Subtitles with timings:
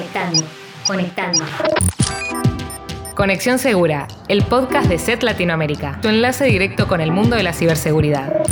[0.00, 0.42] Conectando,
[0.86, 1.44] conectando.
[3.14, 7.52] Conexión Segura, el podcast de SET Latinoamérica, tu enlace directo con el mundo de la
[7.52, 8.42] ciberseguridad.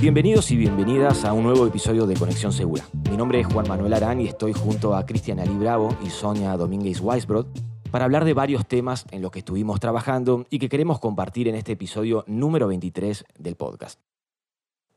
[0.00, 2.84] Bienvenidos y bienvenidas a un nuevo episodio de Conexión Segura.
[3.10, 6.56] Mi nombre es Juan Manuel Arán y estoy junto a Cristian Ali Bravo y Sonia
[6.56, 7.46] Domínguez Weisbrod
[7.90, 11.56] para hablar de varios temas en los que estuvimos trabajando y que queremos compartir en
[11.56, 13.98] este episodio número 23 del podcast.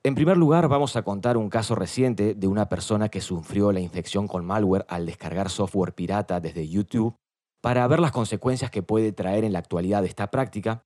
[0.02, 3.82] En primer lugar, vamos a contar un caso reciente de una persona que sufrió la
[3.82, 7.16] infección con malware al descargar software pirata desde YouTube
[7.62, 10.84] para ver las consecuencias que puede traer en la actualidad esta práctica,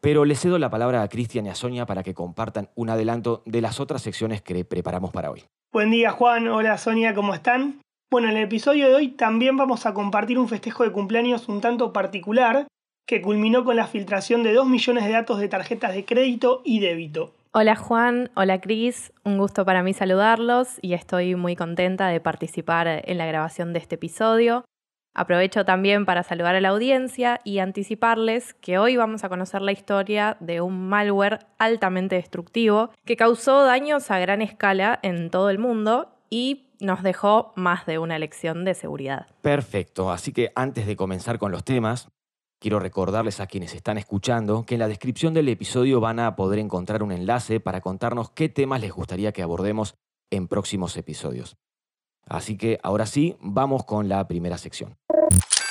[0.00, 3.42] pero le cedo la palabra a Cristian y a Sonia para que compartan un adelanto
[3.44, 5.42] de las otras secciones que preparamos para hoy.
[5.72, 7.80] Buen día Juan, hola Sonia, ¿cómo están?
[8.08, 11.60] Bueno, en el episodio de hoy también vamos a compartir un festejo de cumpleaños un
[11.60, 12.68] tanto particular
[13.04, 16.78] que culminó con la filtración de 2 millones de datos de tarjetas de crédito y
[16.78, 17.32] débito.
[17.56, 23.02] Hola Juan, hola Cris, un gusto para mí saludarlos y estoy muy contenta de participar
[23.04, 24.64] en la grabación de este episodio.
[25.14, 29.70] Aprovecho también para saludar a la audiencia y anticiparles que hoy vamos a conocer la
[29.70, 35.60] historia de un malware altamente destructivo que causó daños a gran escala en todo el
[35.60, 39.28] mundo y nos dejó más de una lección de seguridad.
[39.42, 42.08] Perfecto, así que antes de comenzar con los temas,
[42.64, 46.58] Quiero recordarles a quienes están escuchando que en la descripción del episodio van a poder
[46.58, 49.96] encontrar un enlace para contarnos qué temas les gustaría que abordemos
[50.30, 51.58] en próximos episodios.
[52.26, 54.96] Así que ahora sí, vamos con la primera sección.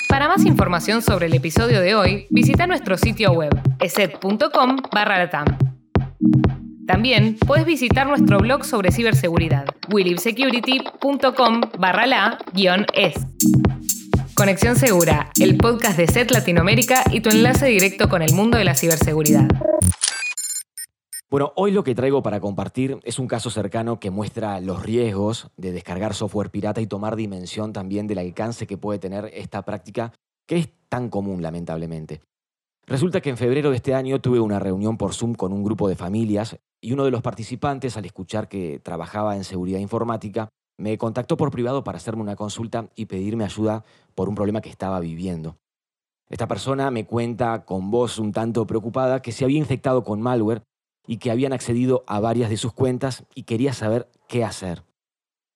[0.08, 5.32] Para más información sobre el episodio de hoy, visita nuestro sitio web, eset.com barra
[6.86, 13.16] También puedes visitar nuestro blog sobre ciberseguridad, willibsecurity.com barra la-es.
[14.36, 18.64] Conexión Segura, el podcast de SET Latinoamérica y tu enlace directo con el mundo de
[18.64, 19.48] la ciberseguridad.
[21.30, 25.52] Bueno, hoy lo que traigo para compartir es un caso cercano que muestra los riesgos
[25.58, 30.14] de descargar software pirata y tomar dimensión también del alcance que puede tener esta práctica
[30.48, 32.22] que es tan común lamentablemente.
[32.88, 35.88] Resulta que en febrero de este año tuve una reunión por Zoom con un grupo
[35.88, 40.98] de familias y uno de los participantes, al escuchar que trabajaba en seguridad informática, me
[40.98, 43.84] contactó por privado para hacerme una consulta y pedirme ayuda
[44.16, 45.58] por un problema que estaba viviendo.
[46.30, 50.64] Esta persona me cuenta con voz un tanto preocupada que se había infectado con malware
[51.06, 54.84] y que habían accedido a varias de sus cuentas y quería saber qué hacer.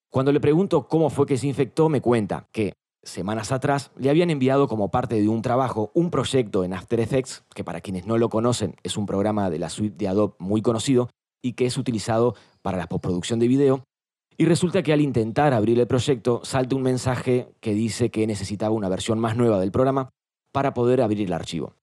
[0.10, 2.74] Cuando le pregunto cómo fue que se infectó, me cuenta que
[3.04, 7.44] semanas atrás le habían enviado como parte de un trabajo un proyecto en After Effects,
[7.56, 10.62] que para quienes no lo conocen es un programa de la suite de Adobe muy
[10.62, 11.10] conocido
[11.42, 13.84] y que es utilizado para la postproducción de video,
[14.38, 18.76] y resulta que al intentar abrir el proyecto salta un mensaje que dice que necesitaba
[18.76, 20.10] una versión más nueva del programa
[20.52, 21.74] para poder abrir el archivo.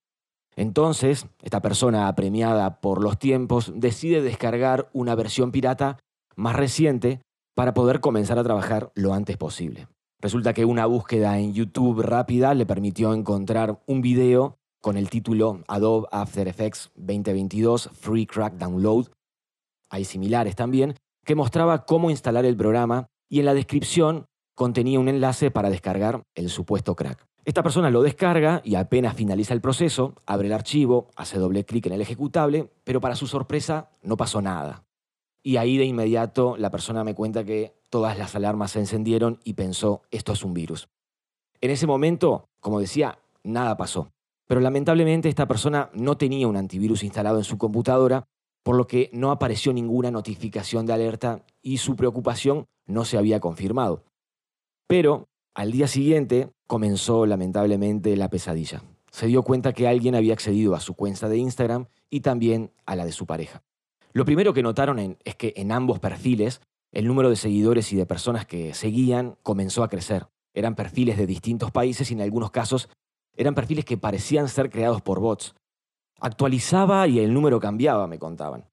[0.57, 5.99] Entonces, esta persona apremiada por los tiempos decide descargar una versión pirata
[6.37, 7.21] más reciente
[7.55, 9.89] para poder comenzar a trabajar lo antes posible.
[10.21, 15.63] Resulta que una búsqueda en YouTube rápida le permitió encontrar un video con el título
[15.67, 19.09] Adobe After Effects 2022 Free Crack Download.
[19.91, 20.95] Hay similares también,
[21.25, 26.23] que mostraba cómo instalar el programa y en la descripción contenía un enlace para descargar
[26.35, 27.27] el supuesto crack.
[27.45, 31.87] Esta persona lo descarga y apenas finaliza el proceso, abre el archivo, hace doble clic
[31.87, 34.85] en el ejecutable, pero para su sorpresa no pasó nada.
[35.43, 39.55] Y ahí de inmediato la persona me cuenta que todas las alarmas se encendieron y
[39.55, 40.89] pensó, esto es un virus.
[41.61, 44.11] En ese momento, como decía, nada pasó.
[44.47, 48.25] Pero lamentablemente esta persona no tenía un antivirus instalado en su computadora
[48.65, 53.39] por lo que no apareció ninguna notificación de alerta y su preocupación no se había
[53.39, 54.03] confirmado.
[54.89, 58.83] Pero al día siguiente comenzó lamentablemente la pesadilla.
[59.13, 62.97] Se dio cuenta que alguien había accedido a su cuenta de Instagram y también a
[62.97, 63.63] la de su pareja.
[64.13, 66.61] Lo primero que notaron es que en ambos perfiles
[66.91, 70.29] el número de seguidores y de personas que seguían comenzó a crecer.
[70.55, 72.89] Eran perfiles de distintos países y en algunos casos
[73.37, 75.55] eran perfiles que parecían ser creados por bots,
[76.21, 78.67] Actualizaba y el número cambiaba, me contaban.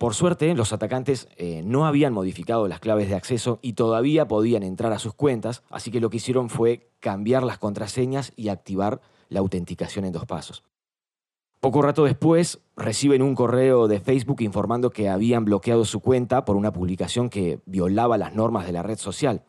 [0.00, 4.62] Por suerte, los atacantes eh, no habían modificado las claves de acceso y todavía podían
[4.62, 9.02] entrar a sus cuentas, así que lo que hicieron fue cambiar las contraseñas y activar
[9.28, 10.64] la autenticación en dos pasos.
[11.60, 16.56] Poco rato después, reciben un correo de Facebook informando que habían bloqueado su cuenta por
[16.56, 19.44] una publicación que violaba las normas de la red social.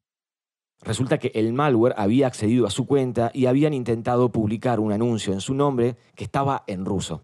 [0.82, 5.32] Resulta que el malware había accedido a su cuenta y habían intentado publicar un anuncio
[5.32, 7.24] en su nombre que estaba en ruso.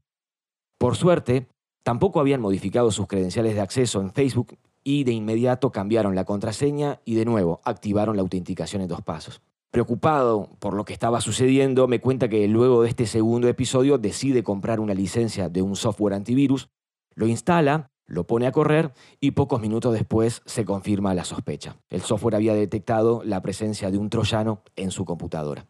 [0.78, 1.48] Por suerte,
[1.84, 7.02] tampoco habían modificado sus credenciales de acceso en Facebook y de inmediato cambiaron la contraseña
[7.06, 9.42] y de nuevo activaron la autenticación en dos pasos.
[9.72, 14.44] Preocupado por lo que estaba sucediendo, me cuenta que luego de este segundo episodio decide
[14.44, 16.70] comprar una licencia de un software antivirus,
[17.16, 21.76] lo instala lo pone a correr y pocos minutos después se confirma la sospecha.
[21.90, 25.68] El software había detectado la presencia de un troyano en su computadora.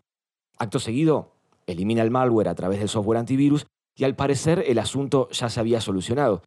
[0.59, 1.33] Acto seguido,
[1.65, 3.65] elimina el malware a través del software antivirus
[3.97, 6.43] y al parecer el asunto ya se había solucionado.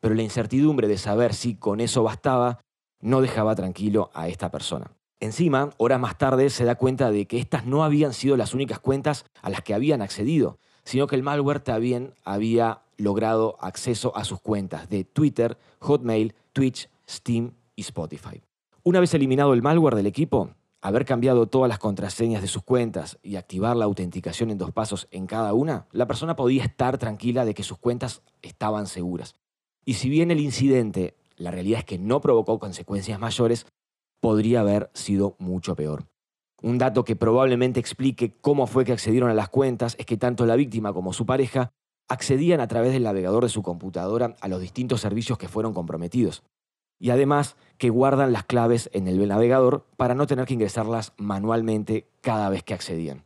[0.00, 2.60] Pero la incertidumbre de saber si con eso bastaba
[3.00, 4.92] no dejaba tranquilo a esta persona.
[5.18, 8.78] Encima, horas más tarde se da cuenta de que estas no habían sido las únicas
[8.78, 14.24] cuentas a las que habían accedido, sino que el malware también había logrado acceso a
[14.24, 18.42] sus cuentas de Twitter, Hotmail, Twitch, Steam y Spotify.
[18.82, 20.50] Una vez eliminado el malware del equipo,
[20.80, 25.08] haber cambiado todas las contraseñas de sus cuentas y activar la autenticación en dos pasos
[25.10, 29.34] en cada una, la persona podía estar tranquila de que sus cuentas estaban seguras.
[29.84, 33.66] Y si bien el incidente, la realidad es que no provocó consecuencias mayores,
[34.20, 36.06] podría haber sido mucho peor.
[36.62, 40.44] Un dato que probablemente explique cómo fue que accedieron a las cuentas es que tanto
[40.44, 41.72] la víctima como su pareja
[42.08, 46.42] accedían a través del navegador de su computadora a los distintos servicios que fueron comprometidos.
[47.00, 52.06] Y además que guardan las claves en el navegador para no tener que ingresarlas manualmente
[52.20, 53.24] cada vez que accedían.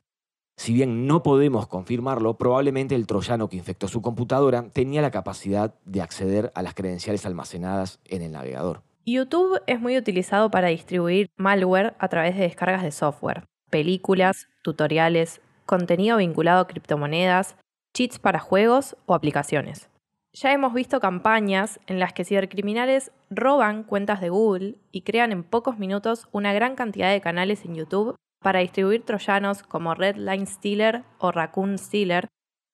[0.57, 5.75] Si bien no podemos confirmarlo, probablemente el troyano que infectó su computadora tenía la capacidad
[5.85, 8.83] de acceder a las credenciales almacenadas en el navegador.
[9.05, 15.41] YouTube es muy utilizado para distribuir malware a través de descargas de software, películas, tutoriales,
[15.67, 17.57] contenido vinculado a criptomonedas,
[17.93, 19.91] cheats para juegos o aplicaciones.
[20.37, 25.45] Ya hemos visto campañas en las que cibercriminales roban cuentas de Google y crean en
[25.45, 31.05] pocos minutos una gran cantidad de canales en YouTube para distribuir troyanos como Redline Stealer
[31.19, 32.27] o Raccoon Stealer,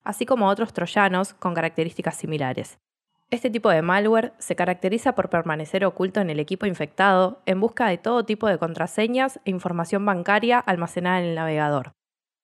[0.02, 2.78] así como otros troyanos con características similares.
[3.28, 7.88] Este tipo de malware se caracteriza por permanecer oculto en el equipo infectado en busca
[7.88, 11.92] de todo tipo de contraseñas e información bancaria almacenada en el navegador.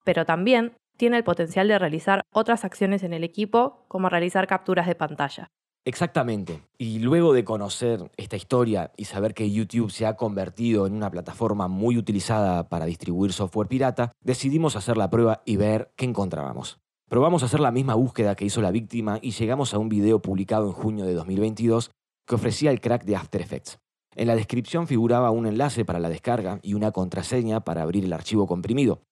[0.05, 4.87] Pero también tiene el potencial de realizar otras acciones en el equipo, como realizar capturas
[4.87, 5.49] de pantalla.
[5.87, 6.63] Exactamente.
[6.79, 11.11] Y luego de conocer esta historia y saber que YouTube se ha convertido en una
[11.13, 16.81] plataforma muy utilizada para distribuir software pirata, decidimos hacer la prueba y ver qué encontrábamos.
[17.09, 20.21] Probamos a hacer la misma búsqueda que hizo la víctima y llegamos a un video
[20.21, 21.93] publicado en junio de 2022
[22.27, 23.79] que ofrecía el crack de After Effects.
[24.17, 28.13] En la descripción figuraba un enlace para la descarga y una contraseña para abrir el
[28.13, 29.03] archivo comprimido.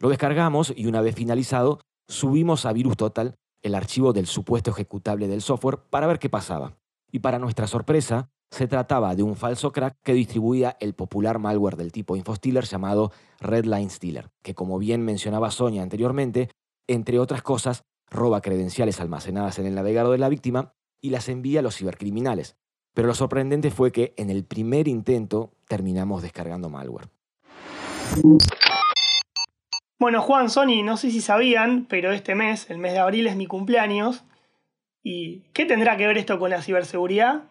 [0.00, 5.28] Lo descargamos y una vez finalizado, subimos a Virus Total el archivo del supuesto ejecutable
[5.28, 6.78] del software para ver qué pasaba.
[7.12, 11.76] Y para nuestra sorpresa, se trataba de un falso crack que distribuía el popular malware
[11.76, 16.48] del tipo InfoStealer llamado Redline Stealer, que como bien mencionaba Sonia anteriormente,
[16.88, 21.60] entre otras cosas, roba credenciales almacenadas en el navegador de la víctima y las envía
[21.60, 22.56] a los cibercriminales.
[22.94, 27.10] Pero lo sorprendente fue que en el primer intento terminamos descargando malware.
[30.00, 33.36] Bueno, Juan, Sony, no sé si sabían, pero este mes, el mes de abril, es
[33.36, 34.24] mi cumpleaños.
[35.02, 37.42] ¿Y qué tendrá que ver esto con la ciberseguridad?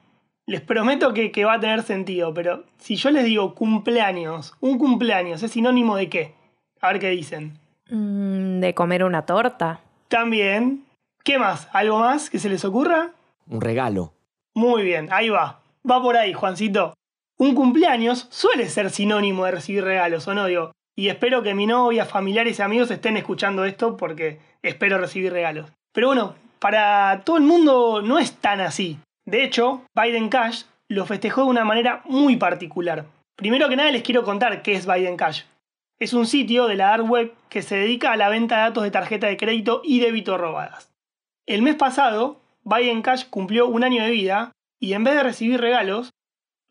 [0.47, 5.43] Les prometo que, va a tener sentido, pero si yo les digo cumpleaños, un cumpleaños,
[5.43, 6.33] ¿es sinónimo de qué?
[6.81, 7.59] A ver qué dicen.
[7.91, 9.81] Mm, de comer una torta.
[10.07, 10.85] También.
[11.23, 11.69] ¿Qué más?
[11.71, 13.11] ¿Algo más que se les ocurra?
[13.45, 14.11] Un regalo.
[14.55, 15.61] Muy bien, ahí va.
[15.87, 16.95] Va por ahí, Juancito.
[17.37, 20.47] Un cumpleaños suele ser sinónimo de recibir regalos, ¿o no?
[20.47, 25.31] Digo, y espero que mi novia, familiares y amigos estén escuchando esto porque espero recibir
[25.31, 25.71] regalos.
[25.93, 28.99] Pero bueno, para todo el mundo no es tan así.
[29.23, 33.05] De hecho, Biden Cash lo festejó de una manera muy particular.
[33.37, 35.43] Primero que nada les quiero contar qué es Biden Cash
[35.99, 38.83] es un sitio de la dark web que se dedica a la venta de datos
[38.83, 40.91] de tarjeta de crédito y débito robadas.
[41.45, 44.51] El mes pasado, Biden Cash cumplió un año de vida
[44.81, 46.09] y en vez de recibir regalos,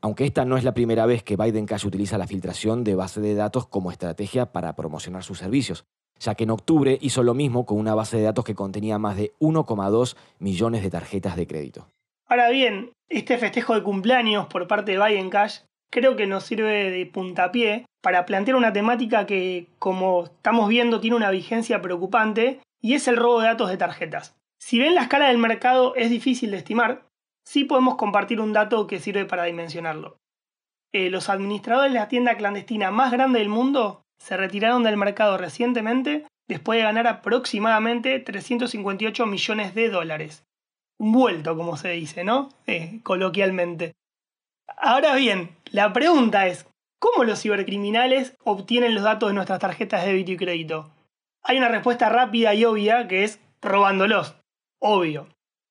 [0.00, 3.20] Aunque esta no es la primera vez que Biden Cash utiliza la filtración de base
[3.20, 5.84] de datos como estrategia para promocionar sus servicios,
[6.18, 9.18] ya que en octubre hizo lo mismo con una base de datos que contenía más
[9.18, 11.86] de 1,2 millones de tarjetas de crédito.
[12.26, 15.58] Ahora bien, este festejo de cumpleaños por parte de Biden Cash
[15.90, 21.16] creo que nos sirve de puntapié para plantear una temática que, como estamos viendo, tiene
[21.16, 24.36] una vigencia preocupante y es el robo de datos de tarjetas.
[24.58, 27.02] Si bien la escala del mercado es difícil de estimar,
[27.44, 30.18] sí podemos compartir un dato que sirve para dimensionarlo.
[30.92, 35.38] Eh, los administradores de la tienda clandestina más grande del mundo se retiraron del mercado
[35.38, 40.44] recientemente después de ganar aproximadamente 358 millones de dólares.
[40.98, 42.50] Un vuelto, como se dice, ¿no?
[42.66, 43.92] Eh, coloquialmente.
[44.76, 46.66] Ahora bien, la pregunta es,
[46.98, 50.90] ¿cómo los cibercriminales obtienen los datos de nuestras tarjetas de débito y crédito?
[51.42, 54.36] Hay una respuesta rápida y obvia que es robándolos.
[54.80, 55.28] Obvio.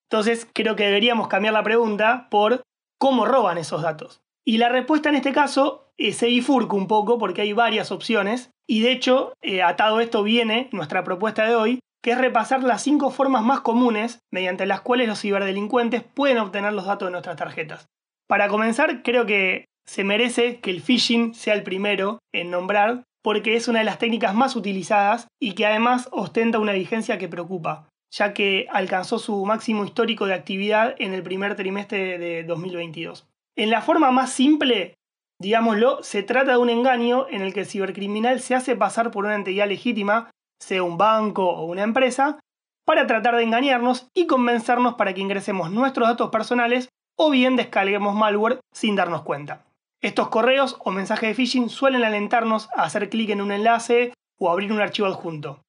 [0.09, 2.63] Entonces creo que deberíamos cambiar la pregunta por
[2.97, 4.21] cómo roban esos datos.
[4.45, 8.51] Y la respuesta en este caso eh, se bifurca un poco porque hay varias opciones
[8.67, 12.63] y de hecho eh, atado a esto viene nuestra propuesta de hoy que es repasar
[12.63, 17.11] las cinco formas más comunes mediante las cuales los ciberdelincuentes pueden obtener los datos de
[17.11, 17.89] nuestras tarjetas.
[18.29, 23.55] Para comenzar, creo que se merece que el phishing sea el primero en nombrar porque
[23.55, 27.89] es una de las técnicas más utilizadas y que además ostenta una vigencia que preocupa,
[28.13, 33.27] ya que alcanzó su máximo histórico de actividad en el primer trimestre de 2022.
[33.57, 34.93] En la forma más simple,
[35.41, 39.25] digámoslo, se trata de un engaño en el que el cibercriminal se hace pasar por
[39.25, 40.29] una entidad legítima,
[40.61, 42.39] sea un banco o una empresa,
[42.85, 46.89] para tratar de engañarnos y convencernos para que ingresemos nuestros datos personales
[47.21, 49.65] o bien descarguemos malware sin darnos cuenta.
[50.01, 54.49] Estos correos o mensajes de phishing suelen alentarnos a hacer clic en un enlace o
[54.49, 55.59] abrir un archivo adjunto.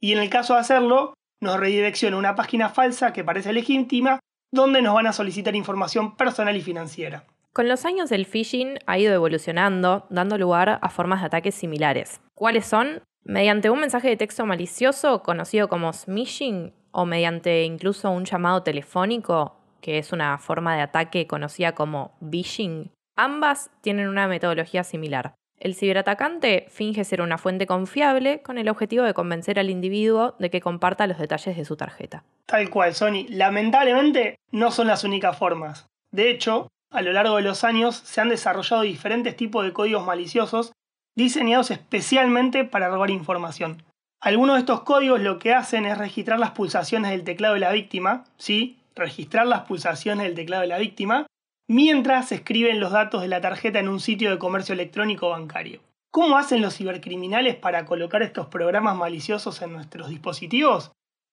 [0.00, 4.18] Y en el caso de hacerlo, nos redirecciona a una página falsa que parece legítima
[4.52, 7.24] donde nos van a solicitar información personal y financiera.
[7.52, 12.20] Con los años el phishing ha ido evolucionando, dando lugar a formas de ataques similares.
[12.34, 13.02] ¿Cuáles son?
[13.22, 19.55] Mediante un mensaje de texto malicioso conocido como smishing o mediante incluso un llamado telefónico
[19.80, 25.34] que es una forma de ataque conocida como phishing, ambas tienen una metodología similar.
[25.58, 30.50] El ciberatacante finge ser una fuente confiable con el objetivo de convencer al individuo de
[30.50, 32.24] que comparta los detalles de su tarjeta.
[32.44, 33.26] Tal cual, Sony.
[33.28, 35.86] Lamentablemente no son las únicas formas.
[36.12, 40.04] De hecho, a lo largo de los años se han desarrollado diferentes tipos de códigos
[40.04, 40.72] maliciosos
[41.16, 43.82] diseñados especialmente para robar información.
[44.20, 47.72] Algunos de estos códigos lo que hacen es registrar las pulsaciones del teclado de la
[47.72, 48.78] víctima, ¿sí?
[48.96, 51.26] Registrar las pulsaciones del teclado de la víctima,
[51.68, 55.80] mientras se escriben los datos de la tarjeta en un sitio de comercio electrónico bancario.
[56.10, 60.92] ¿Cómo hacen los cibercriminales para colocar estos programas maliciosos en nuestros dispositivos?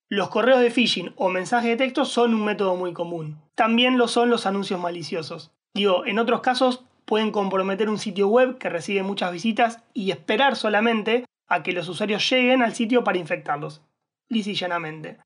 [0.10, 3.40] Los correos de phishing o mensajes de texto son un método muy común.
[3.56, 5.52] También lo son los anuncios maliciosos.
[5.74, 10.56] Digo, en otros casos pueden comprometer un sitio web que recibe muchas visitas y esperar
[10.56, 13.82] solamente a que los usuarios lleguen al sitio para infectarlos.
[14.30, 15.20] Lisillanamente.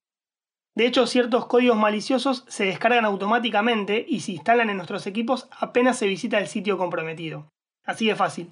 [0.77, 5.97] De hecho, ciertos códigos maliciosos se descargan automáticamente y se instalan en nuestros equipos apenas
[5.97, 7.47] se visita el sitio comprometido.
[7.83, 8.51] Así de fácil.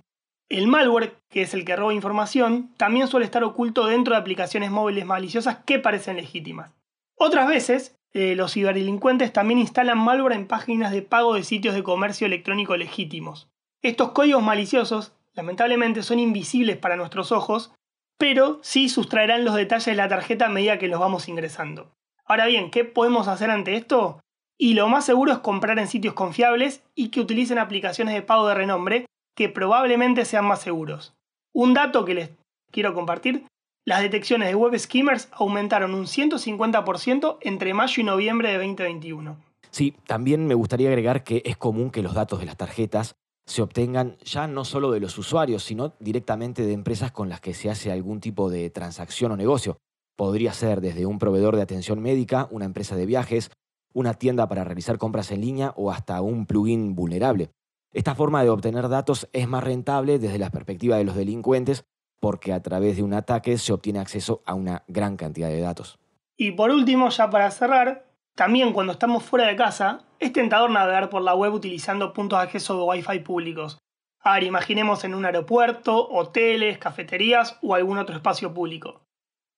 [0.50, 4.72] El malware, que es el que roba información, también suele estar oculto dentro de aplicaciones
[4.72, 6.74] móviles maliciosas que parecen legítimas.
[7.16, 11.84] Otras veces, eh, los ciberdelincuentes también instalan malware en páginas de pago de sitios de
[11.84, 13.50] comercio electrónico legítimos.
[13.84, 17.72] Estos códigos maliciosos, lamentablemente, son invisibles para nuestros ojos,
[18.18, 21.92] pero sí sustraerán los detalles de la tarjeta a medida que los vamos ingresando.
[22.26, 24.20] Ahora bien, ¿qué podemos hacer ante esto?
[24.58, 28.48] Y lo más seguro es comprar en sitios confiables y que utilicen aplicaciones de pago
[28.48, 29.06] de renombre
[29.36, 31.14] que probablemente sean más seguros.
[31.54, 32.30] Un dato que les
[32.72, 33.46] quiero compartir,
[33.86, 39.38] las detecciones de web skimmers aumentaron un 150% entre mayo y noviembre de 2021.
[39.70, 43.14] Sí, también me gustaría agregar que es común que los datos de las tarjetas
[43.46, 47.54] se obtengan ya no solo de los usuarios, sino directamente de empresas con las que
[47.54, 49.78] se hace algún tipo de transacción o negocio.
[50.16, 53.52] Podría ser desde un proveedor de atención médica, una empresa de viajes,
[53.94, 57.50] una tienda para realizar compras en línea o hasta un plugin vulnerable.
[57.92, 61.86] Esta forma de obtener datos es más rentable desde la perspectiva de los delincuentes
[62.20, 66.00] porque a través de un ataque se obtiene acceso a una gran cantidad de datos.
[66.38, 68.06] Y por último, ya para cerrar,
[68.36, 72.44] también cuando estamos fuera de casa, es tentador navegar por la web utilizando puntos de
[72.44, 73.78] acceso de Wi-Fi públicos.
[74.20, 79.02] A ver, imaginemos en un aeropuerto, hoteles, cafeterías o algún otro espacio público.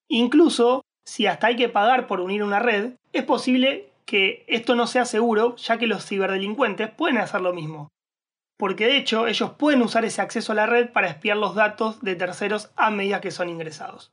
[0.10, 4.88] Incluso, si hasta hay que pagar por unir una red, es posible que esto no
[4.88, 7.90] sea seguro, ya que los ciberdelincuentes pueden hacer lo mismo.
[8.58, 12.02] Porque de hecho ellos pueden usar ese acceso a la red para espiar los datos
[12.02, 14.12] de terceros a medida que son ingresados.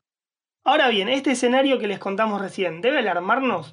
[0.64, 3.72] Ahora bien, este escenario que les contamos recién, ¿debe alarmarnos?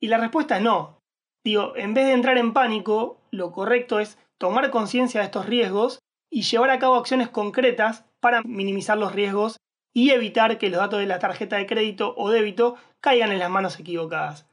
[0.00, 0.98] Y la respuesta es no.
[1.44, 6.00] Digo, en vez de entrar en pánico, lo correcto es tomar conciencia de estos riesgos
[6.30, 9.56] y llevar a cabo acciones concretas para minimizar los riesgos
[9.94, 13.48] y evitar que los datos de la tarjeta de crédito o débito caigan en las
[13.48, 14.46] manos equivocadas.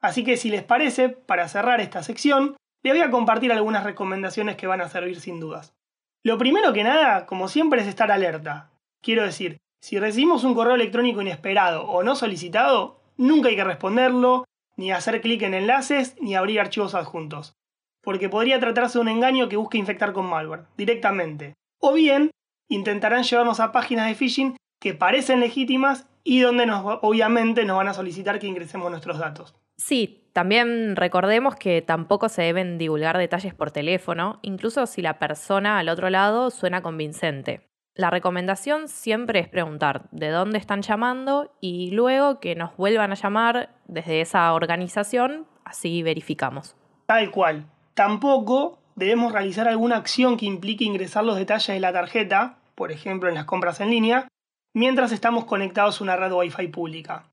[0.00, 4.56] Así que si les parece, para cerrar esta sección, les voy a compartir algunas recomendaciones
[4.56, 5.74] que van a servir sin dudas.
[6.22, 8.70] Lo primero que nada, como siempre, es estar alerta.
[9.02, 14.44] Quiero decir, si recibimos un correo electrónico inesperado o no solicitado, nunca hay que responderlo,
[14.76, 17.54] ni hacer clic en enlaces, ni abrir archivos adjuntos.
[18.02, 21.54] Porque podría tratarse de un engaño que busque infectar con malware, directamente.
[21.80, 22.30] O bien,
[22.68, 27.88] intentarán llevarnos a páginas de phishing que parecen legítimas y donde nos, obviamente nos van
[27.88, 29.54] a solicitar que ingresemos nuestros datos.
[29.78, 35.78] Sí, también recordemos que tampoco se deben divulgar detalles por teléfono, incluso si la persona
[35.78, 37.66] al otro lado suena convincente.
[37.94, 43.14] La recomendación siempre es preguntar de dónde están llamando y luego que nos vuelvan a
[43.14, 46.76] llamar desde esa organización, así verificamos.
[47.06, 47.70] Tal cual.
[47.94, 53.30] Tampoco debemos realizar alguna acción que implique ingresar los detalles de la tarjeta, por ejemplo
[53.30, 54.28] en las compras en línea,
[54.74, 57.30] mientras estamos conectados a una red Wi-Fi pública.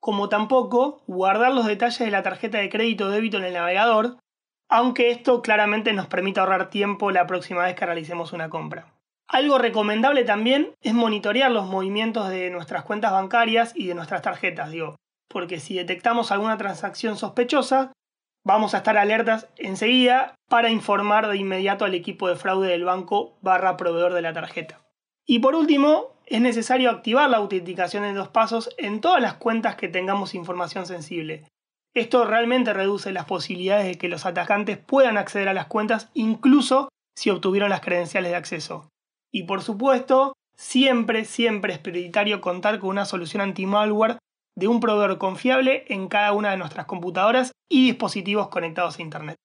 [0.00, 4.18] Como tampoco guardar los detalles de la tarjeta de crédito o débito en el navegador,
[4.68, 8.94] aunque esto claramente nos permita ahorrar tiempo la próxima vez que realicemos una compra.
[9.28, 14.70] Algo recomendable también es monitorear los movimientos de nuestras cuentas bancarias y de nuestras tarjetas,
[14.70, 14.94] digo,
[15.28, 17.92] porque si detectamos alguna transacción sospechosa,
[18.44, 23.36] vamos a estar alertas enseguida para informar de inmediato al equipo de fraude del banco
[23.42, 24.80] barra proveedor de la tarjeta.
[25.26, 29.76] Y por último, es necesario activar la autenticación en dos pasos en todas las cuentas
[29.76, 31.44] que tengamos información sensible.
[31.94, 36.88] Esto realmente reduce las posibilidades de que los atacantes puedan acceder a las cuentas incluso
[37.16, 38.88] si obtuvieron las credenciales de acceso.
[39.32, 44.18] Y por supuesto, siempre, siempre es prioritario contar con una solución anti-malware
[44.56, 49.36] de un proveedor confiable en cada una de nuestras computadoras y dispositivos conectados a Internet.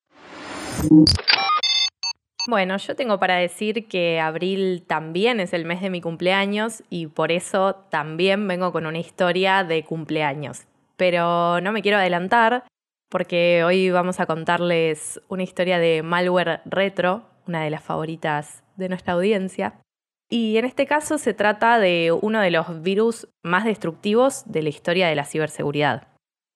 [2.47, 7.05] Bueno, yo tengo para decir que abril también es el mes de mi cumpleaños y
[7.05, 10.65] por eso también vengo con una historia de cumpleaños.
[10.97, 12.63] Pero no me quiero adelantar
[13.09, 18.89] porque hoy vamos a contarles una historia de malware retro, una de las favoritas de
[18.89, 19.79] nuestra audiencia.
[20.27, 24.69] Y en este caso se trata de uno de los virus más destructivos de la
[24.69, 26.07] historia de la ciberseguridad.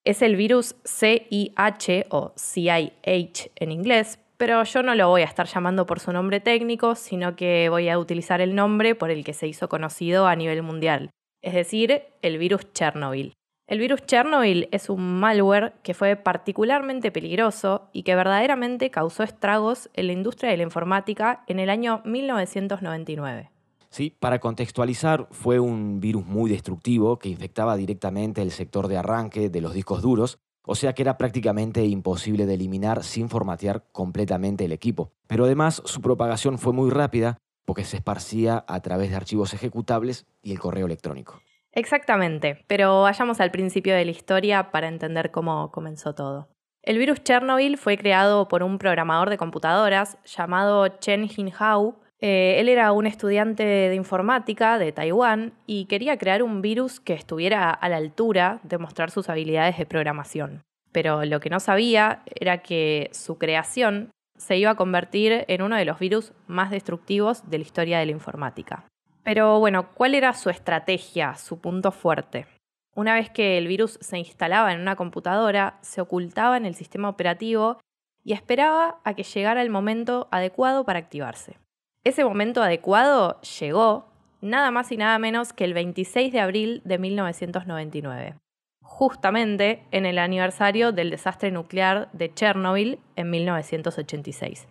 [0.03, 5.47] Es el virus CIH o CIH en inglés, pero yo no lo voy a estar
[5.47, 9.33] llamando por su nombre técnico, sino que voy a utilizar el nombre por el que
[9.33, 13.33] se hizo conocido a nivel mundial, es decir, el virus Chernobyl.
[13.67, 19.89] El virus Chernobyl es un malware que fue particularmente peligroso y que verdaderamente causó estragos
[19.93, 23.49] en la industria de la informática en el año 1999.
[23.89, 29.49] Sí, para contextualizar, fue un virus muy destructivo que infectaba directamente el sector de arranque
[29.49, 34.65] de los discos duros, o sea que era prácticamente imposible de eliminar sin formatear completamente
[34.65, 35.11] el equipo.
[35.27, 40.25] Pero además su propagación fue muy rápida porque se esparcía a través de archivos ejecutables
[40.41, 41.41] y el correo electrónico.
[41.71, 46.47] Exactamente, pero vayamos al principio de la historia para entender cómo comenzó todo.
[46.83, 52.69] El virus Chernobyl fue creado por un programador de computadoras llamado Chen Hao eh, él
[52.69, 57.89] era un estudiante de informática de Taiwán y quería crear un virus que estuviera a
[57.89, 60.63] la altura de mostrar sus habilidades de programación.
[60.91, 65.75] Pero lo que no sabía era que su creación se iba a convertir en uno
[65.75, 68.85] de los virus más destructivos de la historia de la informática.
[69.23, 72.47] Pero bueno, ¿cuál era su estrategia, su punto fuerte?
[72.95, 77.09] Una vez que el virus se instalaba en una computadora, se ocultaba en el sistema
[77.09, 77.77] operativo
[78.23, 81.57] y esperaba a que llegara el momento adecuado para activarse.
[82.05, 84.05] Ese momento adecuado llegó
[84.39, 88.35] nada más y nada menos que el 26 de abril de 1999,
[88.83, 94.67] justamente en el aniversario del desastre nuclear de Chernobyl en 1986.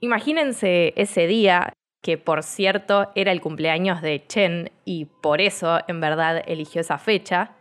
[0.00, 6.02] Imagínense ese día, que por cierto era el cumpleaños de Chen y por eso en
[6.02, 7.56] verdad eligió esa fecha,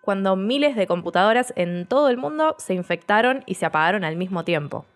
[0.00, 4.44] cuando miles de computadoras en todo el mundo se infectaron y se apagaron al mismo
[4.44, 4.86] tiempo.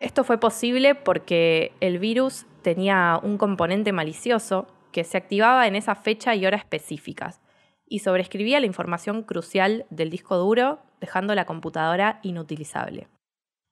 [0.00, 5.94] Esto fue posible porque el virus tenía un componente malicioso que se activaba en esa
[5.94, 7.40] fecha y hora específicas
[7.86, 13.08] y sobreescribía la información crucial del disco duro, dejando la computadora inutilizable.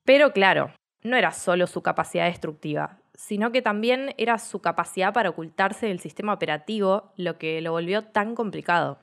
[0.07, 0.71] Pero claro,
[1.03, 6.01] no era solo su capacidad destructiva, sino que también era su capacidad para ocultarse del
[6.01, 9.01] sistema operativo lo que lo volvió tan complicado.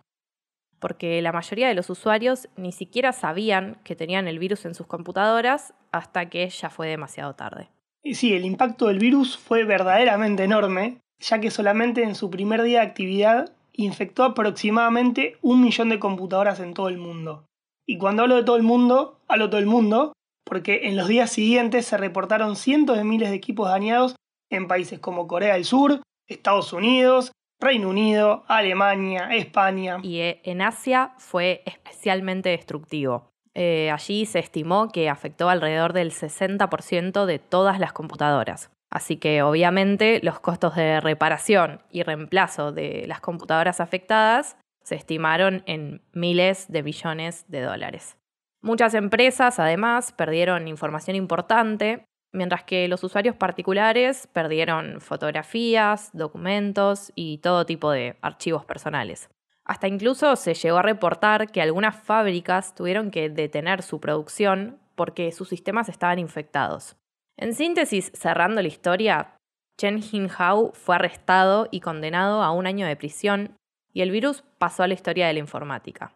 [0.79, 4.87] Porque la mayoría de los usuarios ni siquiera sabían que tenían el virus en sus
[4.87, 7.69] computadoras hasta que ya fue demasiado tarde.
[8.03, 12.81] Sí, el impacto del virus fue verdaderamente enorme, ya que solamente en su primer día
[12.81, 17.45] de actividad infectó aproximadamente un millón de computadoras en todo el mundo.
[17.87, 20.13] Y cuando hablo de todo el mundo, hablo todo el mundo,
[20.45, 24.15] porque en los días siguientes se reportaron cientos de miles de equipos dañados
[24.51, 29.99] en países como Corea del Sur, Estados Unidos, Reino Unido, Alemania, España.
[30.03, 33.32] Y eh, en Asia fue especialmente destructivo.
[33.55, 38.71] Eh, allí se estimó que afectó alrededor del 60% de todas las computadoras.
[38.89, 45.63] Así que obviamente los costos de reparación y reemplazo de las computadoras afectadas se estimaron
[45.65, 48.17] en miles de billones de dólares.
[48.61, 57.39] Muchas empresas además perdieron información importante, mientras que los usuarios particulares perdieron fotografías, documentos y
[57.39, 59.29] todo tipo de archivos personales.
[59.65, 65.31] Hasta incluso se llegó a reportar que algunas fábricas tuvieron que detener su producción porque
[65.31, 66.97] sus sistemas estaban infectados.
[67.37, 69.37] En síntesis, cerrando la historia,
[69.77, 70.01] Chen
[70.37, 73.55] Hao fue arrestado y condenado a un año de prisión
[73.93, 76.13] y el virus pasó a la historia de la informática.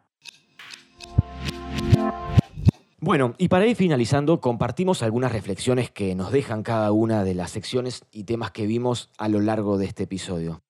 [2.99, 7.51] Bueno, y para ir finalizando, compartimos algunas reflexiones que nos dejan cada una de las
[7.51, 10.61] secciones y temas que vimos a lo largo de este episodio.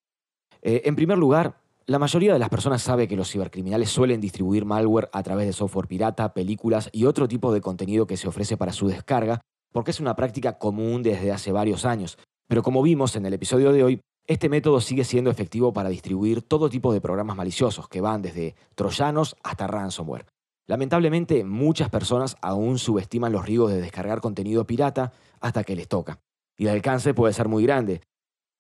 [0.62, 1.56] Eh, en primer lugar,
[1.88, 5.54] la mayoría de las personas sabe que los cibercriminales suelen distribuir malware a través de
[5.54, 9.39] software pirata, películas y otro tipo de contenido que se ofrece para su descarga,
[9.71, 12.17] porque es una práctica común desde hace varios años.
[12.50, 16.41] Pero como vimos en el episodio de hoy, este método sigue siendo efectivo para distribuir
[16.41, 20.26] todo tipo de programas maliciosos, que van desde troyanos hasta ransomware.
[20.65, 26.19] Lamentablemente, muchas personas aún subestiman los riesgos de descargar contenido pirata hasta que les toca.
[26.58, 28.02] Y el alcance puede ser muy grande,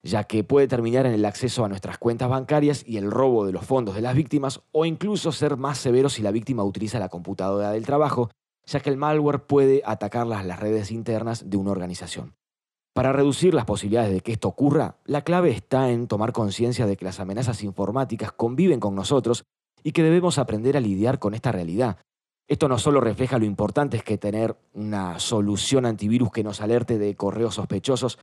[0.03, 3.51] ya que puede terminar en el acceso a nuestras cuentas bancarias y el robo de
[3.51, 7.09] los fondos de las víctimas, o incluso ser más severo si la víctima utiliza la
[7.09, 8.29] computadora del trabajo,
[8.65, 12.35] ya que el malware puede atacar las redes internas de una organización.
[12.93, 16.97] Para reducir las posibilidades de que esto ocurra, la clave está en tomar conciencia de
[16.97, 19.45] que las amenazas informáticas conviven con nosotros
[19.83, 21.97] y que debemos aprender a lidiar con esta realidad.
[22.47, 26.97] Esto no solo refleja lo importante es que tener una solución antivirus que nos alerte
[26.97, 28.17] de correos sospechosos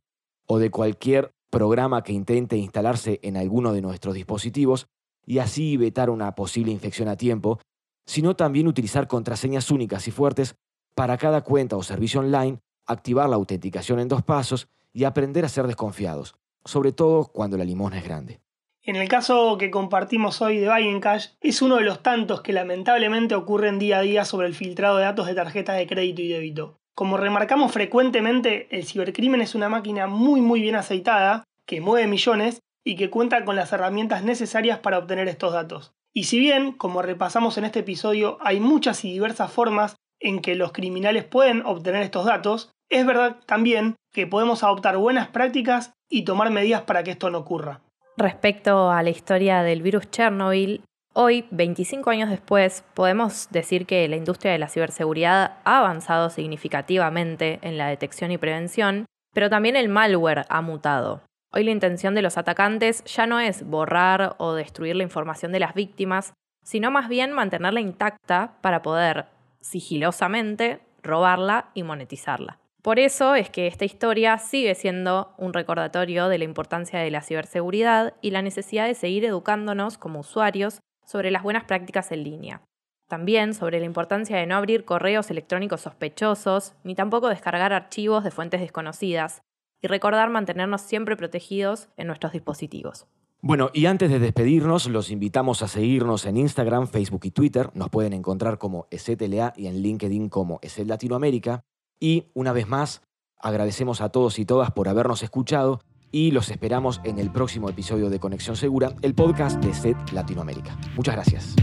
[0.46, 4.88] o de cualquier programa que intente instalarse en alguno de nuestros dispositivos
[5.24, 7.60] y así vetar una posible infección a tiempo,
[8.06, 10.56] sino también utilizar contraseñas únicas y fuertes
[10.96, 15.48] para cada cuenta o servicio online, activar la autenticación en dos pasos y aprender a
[15.48, 18.40] ser desconfiados, sobre todo cuando la limosna es grande.
[18.82, 22.52] En el caso que compartimos hoy de Buy Cash, es uno de los tantos que
[22.52, 26.28] lamentablemente ocurren día a día sobre el filtrado de datos de tarjetas de crédito y
[26.28, 26.80] débito.
[26.94, 32.60] Como remarcamos frecuentemente, el cibercrimen es una máquina muy muy bien aceitada, que mueve millones
[32.84, 35.92] y que cuenta con las herramientas necesarias para obtener estos datos.
[36.12, 40.54] Y si bien, como repasamos en este episodio, hay muchas y diversas formas en que
[40.54, 46.22] los criminales pueden obtener estos datos, es verdad también que podemos adoptar buenas prácticas y
[46.22, 47.80] tomar medidas para que esto no ocurra.
[48.16, 54.16] Respecto a la historia del virus Chernobyl, hoy, 25 años después, podemos decir que la
[54.16, 59.88] industria de la ciberseguridad ha avanzado significativamente en la detección y prevención, pero también el
[59.88, 61.22] malware ha mutado.
[61.52, 65.60] Hoy la intención de los atacantes ya no es borrar o destruir la información de
[65.60, 69.26] las víctimas, sino más bien mantenerla intacta para poder
[69.60, 72.58] sigilosamente robarla y monetizarla.
[72.82, 77.22] Por eso es que esta historia sigue siendo un recordatorio de la importancia de la
[77.22, 82.62] ciberseguridad y la necesidad de seguir educándonos como usuarios sobre las buenas prácticas en línea.
[83.08, 88.30] También sobre la importancia de no abrir correos electrónicos sospechosos, ni tampoco descargar archivos de
[88.30, 89.42] fuentes desconocidas,
[89.82, 93.06] y recordar mantenernos siempre protegidos en nuestros dispositivos.
[93.42, 97.68] Bueno, y antes de despedirnos, los invitamos a seguirnos en Instagram, Facebook y Twitter.
[97.74, 101.60] Nos pueden encontrar como ESETLA y en LinkedIn como ESET Latinoamérica.
[102.00, 103.02] Y una vez más,
[103.38, 105.82] agradecemos a todos y todas por habernos escuchado
[106.14, 110.78] y los esperamos en el próximo episodio de Conexión Segura, el podcast de SET Latinoamérica.
[110.94, 111.56] Muchas gracias.